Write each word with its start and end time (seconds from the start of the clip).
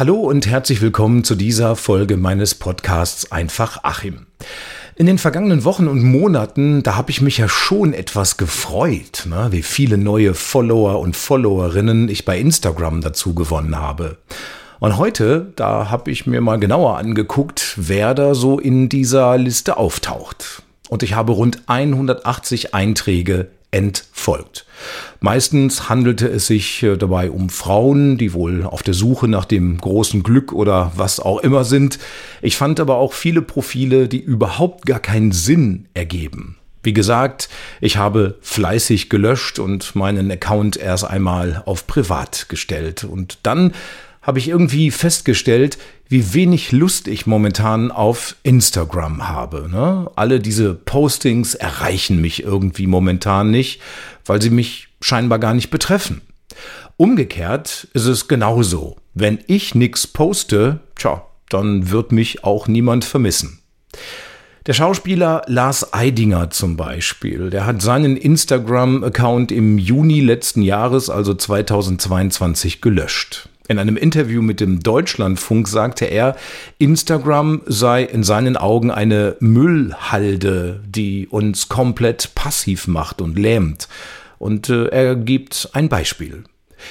Hallo 0.00 0.16
und 0.16 0.46
herzlich 0.46 0.80
willkommen 0.80 1.24
zu 1.24 1.34
dieser 1.34 1.76
Folge 1.76 2.16
meines 2.16 2.54
Podcasts 2.54 3.32
Einfach 3.32 3.84
Achim. 3.84 4.28
In 4.96 5.04
den 5.04 5.18
vergangenen 5.18 5.64
Wochen 5.64 5.88
und 5.88 6.02
Monaten, 6.02 6.82
da 6.82 6.96
habe 6.96 7.10
ich 7.10 7.20
mich 7.20 7.36
ja 7.36 7.50
schon 7.50 7.92
etwas 7.92 8.38
gefreut, 8.38 9.26
ne, 9.28 9.48
wie 9.50 9.60
viele 9.60 9.98
neue 9.98 10.32
Follower 10.32 11.00
und 11.00 11.16
Followerinnen 11.16 12.08
ich 12.08 12.24
bei 12.24 12.38
Instagram 12.38 13.02
dazu 13.02 13.34
gewonnen 13.34 13.76
habe. 13.76 14.16
Und 14.78 14.96
heute, 14.96 15.52
da 15.56 15.90
habe 15.90 16.10
ich 16.10 16.26
mir 16.26 16.40
mal 16.40 16.58
genauer 16.58 16.96
angeguckt, 16.96 17.74
wer 17.76 18.14
da 18.14 18.34
so 18.34 18.58
in 18.58 18.88
dieser 18.88 19.36
Liste 19.36 19.76
auftaucht. 19.76 20.62
Und 20.88 21.02
ich 21.02 21.12
habe 21.12 21.32
rund 21.32 21.60
180 21.66 22.74
Einträge 22.74 23.50
entfolgt. 23.70 24.66
Meistens 25.20 25.88
handelte 25.88 26.28
es 26.28 26.46
sich 26.46 26.82
äh, 26.82 26.96
dabei 26.96 27.30
um 27.30 27.50
Frauen, 27.50 28.18
die 28.18 28.32
wohl 28.32 28.64
auf 28.64 28.82
der 28.82 28.94
Suche 28.94 29.28
nach 29.28 29.44
dem 29.44 29.78
großen 29.78 30.22
Glück 30.22 30.52
oder 30.52 30.92
was 30.96 31.20
auch 31.20 31.38
immer 31.38 31.64
sind. 31.64 31.98
Ich 32.42 32.56
fand 32.56 32.80
aber 32.80 32.96
auch 32.96 33.12
viele 33.12 33.42
Profile, 33.42 34.08
die 34.08 34.20
überhaupt 34.20 34.86
gar 34.86 35.00
keinen 35.00 35.32
Sinn 35.32 35.86
ergeben. 35.94 36.56
Wie 36.82 36.94
gesagt, 36.94 37.50
ich 37.82 37.98
habe 37.98 38.38
fleißig 38.40 39.10
gelöscht 39.10 39.58
und 39.58 39.94
meinen 39.94 40.30
Account 40.30 40.78
erst 40.78 41.04
einmal 41.04 41.62
auf 41.66 41.86
privat 41.86 42.48
gestellt. 42.48 43.04
Und 43.04 43.38
dann 43.42 43.74
habe 44.22 44.38
ich 44.38 44.48
irgendwie 44.48 44.90
festgestellt, 44.90 45.78
wie 46.08 46.34
wenig 46.34 46.72
Lust 46.72 47.08
ich 47.08 47.26
momentan 47.26 47.90
auf 47.90 48.36
Instagram 48.42 49.28
habe. 49.28 49.68
Ne? 49.70 50.10
Alle 50.16 50.40
diese 50.40 50.74
Postings 50.74 51.54
erreichen 51.54 52.20
mich 52.20 52.42
irgendwie 52.42 52.86
momentan 52.86 53.50
nicht, 53.50 53.80
weil 54.26 54.42
sie 54.42 54.50
mich 54.50 54.88
scheinbar 55.00 55.38
gar 55.38 55.54
nicht 55.54 55.70
betreffen. 55.70 56.20
Umgekehrt 56.96 57.88
ist 57.94 58.04
es 58.04 58.28
genauso. 58.28 58.96
Wenn 59.14 59.38
ich 59.46 59.74
nichts 59.74 60.06
poste, 60.06 60.80
tja, 60.96 61.24
dann 61.48 61.90
wird 61.90 62.12
mich 62.12 62.44
auch 62.44 62.68
niemand 62.68 63.04
vermissen. 63.04 63.60
Der 64.66 64.74
Schauspieler 64.74 65.42
Lars 65.46 65.94
Eidinger 65.94 66.50
zum 66.50 66.76
Beispiel, 66.76 67.48
der 67.48 67.64
hat 67.64 67.80
seinen 67.80 68.18
Instagram-Account 68.18 69.50
im 69.50 69.78
Juni 69.78 70.20
letzten 70.20 70.60
Jahres, 70.60 71.08
also 71.08 71.32
2022, 71.32 72.82
gelöscht. 72.82 73.48
In 73.70 73.78
einem 73.78 73.96
Interview 73.96 74.42
mit 74.42 74.58
dem 74.58 74.80
Deutschlandfunk 74.80 75.68
sagte 75.68 76.04
er, 76.04 76.34
Instagram 76.78 77.62
sei 77.66 78.02
in 78.02 78.24
seinen 78.24 78.56
Augen 78.56 78.90
eine 78.90 79.36
Müllhalde, 79.38 80.80
die 80.84 81.28
uns 81.28 81.68
komplett 81.68 82.34
passiv 82.34 82.88
macht 82.88 83.22
und 83.22 83.38
lähmt. 83.38 83.86
Und 84.40 84.70
äh, 84.70 84.86
er 84.86 85.14
gibt 85.14 85.68
ein 85.72 85.88
Beispiel. 85.88 86.42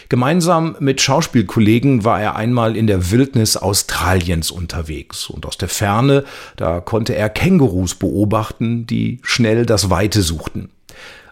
Gemeinsam 0.07 0.77
mit 0.79 1.01
Schauspielkollegen 1.01 2.05
war 2.05 2.21
er 2.21 2.37
einmal 2.37 2.77
in 2.77 2.87
der 2.87 3.11
Wildnis 3.11 3.57
Australiens 3.57 4.49
unterwegs 4.49 5.29
und 5.29 5.45
aus 5.45 5.57
der 5.57 5.67
Ferne, 5.67 6.23
da 6.55 6.79
konnte 6.79 7.13
er 7.13 7.27
Kängurus 7.27 7.95
beobachten, 7.95 8.87
die 8.87 9.19
schnell 9.21 9.65
das 9.65 9.89
Weite 9.89 10.21
suchten. 10.21 10.69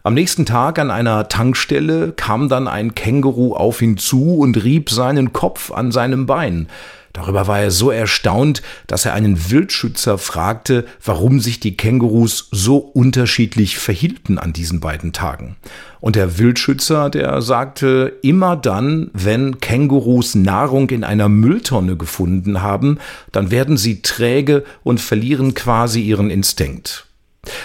Am 0.08 0.13
nächsten 0.13 0.45
Tag 0.45 0.80
an 0.80 0.89
einer 0.89 1.27
Tankstelle 1.27 2.13
kam 2.16 2.47
dann 2.47 2.69
ein 2.69 2.95
Känguru 2.95 3.53
auf 3.53 3.81
ihn 3.81 3.97
zu 3.97 4.38
und 4.38 4.63
rieb 4.63 4.89
seinen 4.89 5.33
Kopf 5.33 5.69
an 5.69 5.91
seinem 5.91 6.25
Bein. 6.25 6.69
Darüber 7.11 7.47
war 7.47 7.59
er 7.59 7.72
so 7.72 7.91
erstaunt, 7.91 8.61
dass 8.88 9.03
er 9.03 9.13
einen 9.13 9.52
Wildschützer 9.52 10.17
fragte, 10.17 10.85
warum 11.03 11.41
sich 11.41 11.59
die 11.59 11.75
Kängurus 11.75 12.47
so 12.53 12.78
unterschiedlich 12.78 13.80
verhielten 13.80 14.39
an 14.39 14.53
diesen 14.53 14.80
beiden 14.80 15.11
Tagen. 15.11 15.58
Und 16.00 16.16
der 16.16 16.38
Wildschützer, 16.38 17.09
der 17.09 17.41
sagte, 17.41 18.13
immer 18.22 18.55
dann, 18.55 19.11
wenn 19.11 19.59
Kängurus 19.59 20.35
Nahrung 20.35 20.90
in 20.90 21.03
einer 21.03 21.28
Mülltonne 21.28 21.97
gefunden 21.97 22.62
haben, 22.62 22.97
dann 23.34 23.51
werden 23.51 23.75
sie 23.75 24.01
träge 24.03 24.63
und 24.84 25.01
verlieren 25.01 25.53
quasi 25.53 26.00
ihren 26.00 26.29
Instinkt. 26.29 27.06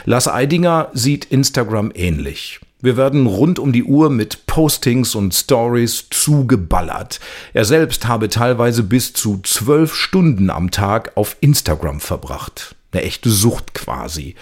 Lars 0.05 0.29
Eidinger 0.29 0.91
sieht 0.93 1.25
Instagram 1.27 1.93
ähnlich. 1.95 2.61
Wir 2.81 2.97
werden 2.97 3.27
rund 3.27 3.61
um 3.61 3.73
die 3.73 3.85
Uhr 3.85 4.11
mit 4.11 4.47
Postings 4.47 5.15
und 5.15 5.33
Stories 5.33 6.09
zugeballert. 6.11 7.21
Er 7.55 7.65
selbst 7.65 8.09
habe 8.09 8.29
teilweise 8.29 8.83
bis 8.83 9.13
zu 9.13 9.41
zwölf 9.45 9.95
Stunden 9.95 10.51
am 10.51 10.73
Tag 10.73 11.13
auf 11.17 11.37
Instagram 11.41 12.01
verbracht. 12.01 12.75
Eine 12.91 13.03
echte 13.03 13.31
Sucht 13.31 13.73
quasi. 13.73 14.35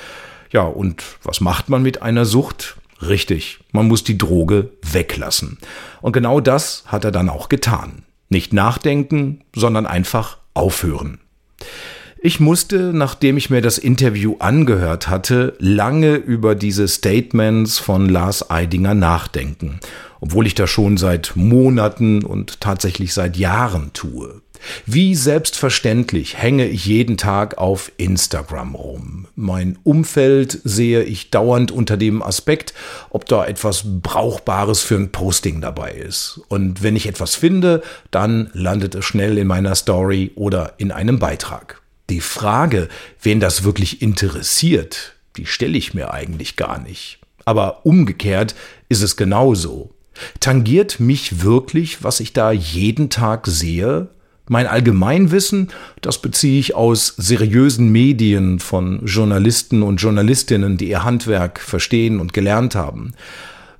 Ja, 0.51 0.63
und 0.63 1.05
was 1.23 1.43
macht 1.43 1.69
man 1.69 1.83
mit 1.83 2.01
einer 2.01 2.25
Sucht? 2.25 2.77
Richtig, 3.03 3.61
man 3.73 3.89
muss 3.89 4.05
die 4.05 4.19
Droge 4.19 4.71
weglassen. 4.83 5.59
Und 6.01 6.13
genau 6.13 6.41
das 6.41 6.85
hat 6.87 7.05
er 7.05 7.13
dann 7.13 7.29
auch 7.29 7.51
getan. 7.51 8.05
Nicht 8.31 8.55
nachdenken, 8.55 9.43
sondern 9.55 9.87
einfach 9.87 10.39
aufhören. 10.55 11.19
Ich 12.23 12.39
musste, 12.39 12.93
nachdem 12.93 13.39
ich 13.39 13.49
mir 13.49 13.63
das 13.63 13.79
Interview 13.79 14.37
angehört 14.41 15.09
hatte, 15.09 15.55
lange 15.59 16.17
über 16.17 16.55
diese 16.55 16.87
Statements 16.87 17.79
von 17.79 18.11
Lars 18.11 18.51
Eidinger 18.51 18.93
nachdenken, 18.93 19.81
obwohl 20.21 20.47
ich 20.47 20.55
das 20.55 20.69
schon 20.69 20.99
seit 20.99 21.33
Monaten 21.35 22.23
und 22.23 22.61
tatsächlich 22.61 23.15
seit 23.15 23.39
Jahren 23.39 23.95
tue. 23.95 24.43
Wie 24.85 25.15
selbstverständlich 25.15 26.37
hänge 26.37 26.67
ich 26.67 26.85
jeden 26.85 27.17
Tag 27.17 27.57
auf 27.57 27.91
Instagram 27.97 28.75
rum. 28.75 29.27
Mein 29.35 29.79
Umfeld 29.83 30.61
sehe 30.63 31.03
ich 31.03 31.31
dauernd 31.31 31.73
unter 31.73 31.97
dem 31.97 32.23
Aspekt, 32.23 32.75
ob 33.09 33.25
da 33.25 33.47
etwas 33.47 33.85
Brauchbares 34.03 34.83
für 34.83 34.97
ein 34.97 35.11
Posting 35.11 35.63
dabei 35.63 35.93
ist. 35.93 36.43
Und 36.49 36.83
wenn 36.83 36.97
ich 36.97 37.07
etwas 37.07 37.35
finde, 37.35 37.81
dann 38.11 38.51
landet 38.53 38.95
es 38.95 39.07
schnell 39.07 39.39
in 39.39 39.47
meiner 39.47 39.75
Story 39.75 40.33
oder 40.35 40.75
in 40.77 40.93
einem 40.93 41.19
Beitrag. 41.19 41.80
Die 42.11 42.21
Frage, 42.21 42.89
wen 43.23 43.39
das 43.39 43.63
wirklich 43.63 44.03
interessiert, 44.03 45.15
die 45.37 45.47
stelle 45.47 45.79
ich 45.79 45.95
mir 45.95 46.13
eigentlich 46.13 46.57
gar 46.57 46.81
nicht. 46.81 47.21
Aber 47.45 47.87
umgekehrt 47.87 48.57
ist 48.89 49.03
es 49.03 49.17
genauso. 49.17 49.91
Tangiert 50.41 50.99
mich 50.99 51.45
wirklich, 51.45 52.03
was 52.03 52.19
ich 52.19 52.33
da 52.33 52.51
jeden 52.51 53.11
Tag 53.11 53.47
sehe? 53.47 54.09
Mein 54.49 54.67
Allgemeinwissen, 54.67 55.69
das 56.01 56.21
beziehe 56.21 56.59
ich 56.59 56.75
aus 56.75 57.15
seriösen 57.17 57.93
Medien 57.93 58.59
von 58.59 59.07
Journalisten 59.07 59.85
und 59.85 59.99
Journalistinnen, 59.99 60.77
die 60.77 60.89
ihr 60.89 61.05
Handwerk 61.05 61.61
verstehen 61.61 62.19
und 62.19 62.33
gelernt 62.33 62.75
haben. 62.75 63.15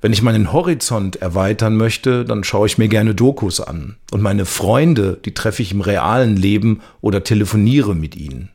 Wenn 0.01 0.13
ich 0.13 0.23
meinen 0.23 0.51
Horizont 0.51 1.17
erweitern 1.17 1.77
möchte, 1.77 2.25
dann 2.25 2.43
schaue 2.43 2.65
ich 2.65 2.79
mir 2.79 2.87
gerne 2.87 3.13
Dokus 3.13 3.61
an. 3.61 3.97
Und 4.11 4.21
meine 4.21 4.45
Freunde, 4.45 5.19
die 5.23 5.35
treffe 5.35 5.61
ich 5.61 5.71
im 5.71 5.81
realen 5.81 6.35
Leben 6.35 6.81
oder 7.01 7.23
telefoniere 7.23 7.95
mit 7.95 8.15
ihnen. 8.15 8.49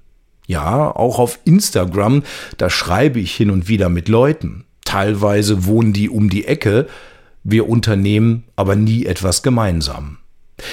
Ja, 0.49 0.95
auch 0.95 1.21
auf 1.21 1.39
Instagram, 1.45 2.25
da 2.57 2.69
schreibe 2.69 3.21
ich 3.21 3.35
hin 3.35 3.51
und 3.51 3.69
wieder 3.69 3.89
mit 3.89 4.09
Leuten. 4.09 4.65
Teilweise 4.85 5.67
wohnen 5.67 5.93
die 5.93 6.09
um 6.09 6.31
die 6.31 6.47
Ecke, 6.47 6.87
wir 7.45 7.69
unternehmen 7.69 8.43
aber 8.57 8.75
nie 8.75 9.07
etwas 9.07 9.45
gemeinsam. 9.45 10.19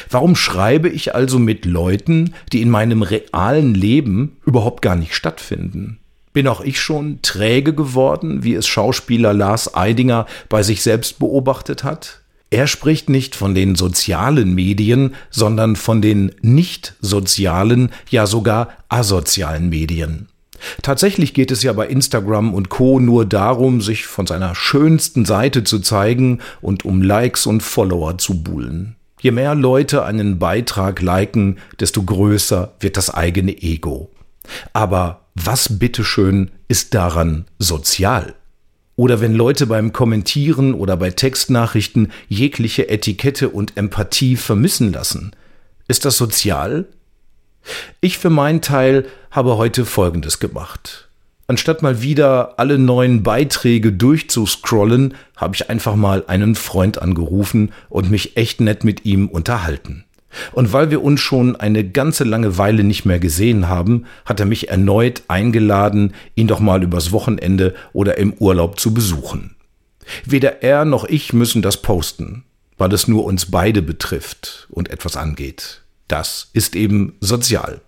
Warum 0.10 0.36
schreibe 0.36 0.90
ich 0.90 1.14
also 1.14 1.38
mit 1.38 1.66
Leuten, 1.66 2.34
die 2.52 2.62
in 2.62 2.70
meinem 2.70 3.04
realen 3.04 3.76
Leben 3.76 4.38
überhaupt 4.46 4.82
gar 4.82 4.96
nicht 4.96 5.14
stattfinden? 5.14 6.00
Bin 6.34 6.48
auch 6.48 6.62
ich 6.62 6.82
schon 6.82 7.20
träge 7.22 7.74
geworden, 7.74 8.44
wie 8.44 8.56
es 8.56 8.68
Schauspieler 8.68 9.34
Lars 9.34 9.76
Eidinger 9.76 10.26
bei 10.50 10.64
sich 10.64 10.82
selbst 10.82 11.20
beobachtet 11.20 11.84
hat? 11.84 12.22
Er 12.50 12.68
spricht 12.68 13.10
nicht 13.10 13.36
von 13.36 13.56
den 13.56 13.76
sozialen 13.76 14.54
Medien, 14.54 15.16
sondern 15.32 15.76
von 15.76 16.02
den 16.02 16.32
nicht 16.42 16.96
sozialen, 17.02 17.92
ja 18.10 18.28
sogar 18.28 18.70
asozialen 18.90 19.70
Medien. 19.70 20.28
Tatsächlich 20.82 21.34
geht 21.34 21.52
es 21.52 21.64
ja 21.64 21.74
bei 21.74 21.88
Instagram 21.88 22.54
und 22.54 22.70
Co 22.70 23.00
nur 23.00 23.26
darum, 23.26 23.82
sich 23.82 24.06
von 24.06 24.28
seiner 24.28 24.56
schönsten 24.56 25.26
Seite 25.26 25.64
zu 25.64 25.80
zeigen 25.80 26.40
und 26.62 26.86
um 26.86 27.02
Likes 27.02 27.46
und 27.46 27.62
Follower 27.62 28.18
zu 28.18 28.44
buhlen. 28.44 28.96
Je 29.20 29.32
mehr 29.32 29.56
Leute 29.56 30.04
einen 30.04 30.40
Beitrag 30.40 31.02
liken, 31.02 31.58
desto 31.80 32.04
größer 32.04 32.74
wird 32.80 32.98
das 32.98 33.10
eigene 33.10 33.62
Ego. 33.62 34.12
Aber 34.74 35.23
was 35.36 35.80
bitteschön 35.80 36.52
ist 36.68 36.94
daran 36.94 37.46
sozial? 37.60 38.36
Oder 38.96 39.22
wenn 39.22 39.34
Leute 39.34 39.66
beim 39.66 39.92
Kommentieren 39.92 40.74
oder 40.74 40.98
bei 40.98 41.10
Textnachrichten 41.10 42.12
jegliche 42.28 42.90
Etikette 42.90 43.50
und 43.50 43.76
Empathie 43.76 44.36
vermissen 44.36 44.94
lassen, 44.94 45.36
ist 45.88 46.06
das 46.06 46.18
sozial? 46.18 46.86
Ich 48.02 48.18
für 48.18 48.30
meinen 48.30 48.62
Teil 48.62 49.06
habe 49.32 49.58
heute 49.58 49.86
Folgendes 49.86 50.40
gemacht. 50.40 51.10
Anstatt 51.48 51.82
mal 51.82 52.02
wieder 52.02 52.60
alle 52.60 52.78
neuen 52.78 53.24
Beiträge 53.24 53.92
durchzuscrollen, 53.92 55.16
habe 55.36 55.56
ich 55.56 55.70
einfach 55.70 55.96
mal 55.96 56.24
einen 56.28 56.56
Freund 56.56 57.02
angerufen 57.02 57.74
und 57.90 58.12
mich 58.12 58.38
echt 58.38 58.62
nett 58.62 58.84
mit 58.84 59.06
ihm 59.06 59.28
unterhalten. 59.28 60.06
Und 60.52 60.74
weil 60.74 60.92
wir 60.92 61.04
uns 61.04 61.22
schon 61.22 61.56
eine 61.56 61.88
ganze 61.88 62.24
lange 62.24 62.58
Weile 62.58 62.84
nicht 62.84 63.06
mehr 63.06 63.20
gesehen 63.20 63.68
haben, 63.68 64.06
hat 64.26 64.40
er 64.40 64.46
mich 64.46 64.70
erneut 64.70 65.24
eingeladen, 65.28 66.14
ihn 66.36 66.48
doch 66.48 66.60
mal 66.60 66.84
übers 66.84 67.12
Wochenende 67.12 67.74
oder 67.94 68.18
im 68.18 68.34
Urlaub 68.34 68.80
zu 68.80 68.94
besuchen. 68.94 69.56
Weder 70.26 70.64
er 70.64 70.86
noch 70.86 71.06
ich 71.06 71.34
müssen 71.34 71.62
das 71.62 71.82
posten, 71.82 72.44
weil 72.78 72.94
es 72.94 73.08
nur 73.08 73.26
uns 73.26 73.50
beide 73.50 73.82
betrifft 73.82 74.68
und 74.70 74.90
etwas 74.90 75.16
angeht. 75.16 75.82
Das 76.08 76.50
ist 76.54 76.76
eben 76.76 77.16
sozial. 77.22 77.82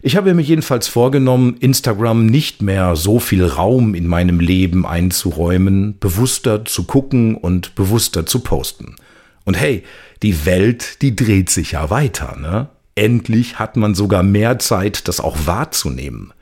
Ich 0.00 0.16
habe 0.16 0.34
mir 0.34 0.42
jedenfalls 0.42 0.88
vorgenommen, 0.88 1.56
Instagram 1.60 2.26
nicht 2.26 2.62
mehr 2.62 2.96
so 2.96 3.20
viel 3.20 3.44
Raum 3.44 3.94
in 3.94 4.06
meinem 4.06 4.40
Leben 4.40 4.86
einzuräumen, 4.86 5.98
bewusster 5.98 6.64
zu 6.64 6.84
gucken 6.84 7.36
und 7.36 7.74
bewusster 7.74 8.26
zu 8.26 8.40
posten. 8.40 8.96
Und 9.44 9.54
hey, 9.54 9.84
die 10.22 10.44
Welt, 10.46 11.02
die 11.02 11.16
dreht 11.16 11.50
sich 11.50 11.72
ja 11.72 11.90
weiter, 11.90 12.36
ne? 12.36 12.68
Endlich 12.94 13.58
hat 13.58 13.76
man 13.76 13.94
sogar 13.94 14.22
mehr 14.22 14.58
Zeit, 14.58 15.08
das 15.08 15.20
auch 15.20 15.46
wahrzunehmen. 15.46 16.32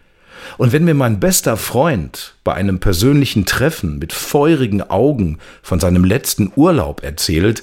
Und 0.58 0.72
wenn 0.72 0.84
mir 0.84 0.94
mein 0.94 1.20
bester 1.20 1.56
Freund 1.56 2.34
bei 2.44 2.54
einem 2.54 2.80
persönlichen 2.80 3.46
Treffen 3.46 3.98
mit 3.98 4.12
feurigen 4.12 4.82
Augen 4.82 5.38
von 5.62 5.78
seinem 5.78 6.04
letzten 6.04 6.50
Urlaub 6.56 7.02
erzählt, 7.02 7.62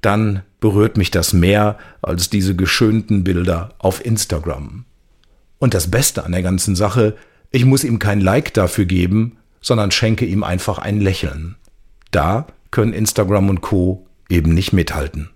dann 0.00 0.42
berührt 0.60 0.96
mich 0.96 1.10
das 1.10 1.32
mehr 1.32 1.78
als 2.02 2.30
diese 2.30 2.56
geschönten 2.56 3.22
Bilder 3.22 3.70
auf 3.78 4.04
Instagram. 4.04 4.84
Und 5.58 5.74
das 5.74 5.90
Beste 5.90 6.24
an 6.24 6.32
der 6.32 6.42
ganzen 6.42 6.74
Sache, 6.74 7.16
ich 7.50 7.64
muss 7.64 7.84
ihm 7.84 7.98
kein 7.98 8.20
Like 8.20 8.54
dafür 8.54 8.86
geben, 8.86 9.36
sondern 9.60 9.90
schenke 9.90 10.24
ihm 10.24 10.42
einfach 10.42 10.78
ein 10.78 11.00
Lächeln. 11.00 11.56
Da 12.10 12.46
können 12.70 12.92
Instagram 12.92 13.50
und 13.50 13.60
Co 13.60 14.06
eben 14.30 14.54
nicht 14.54 14.72
mithalten. 14.72 15.30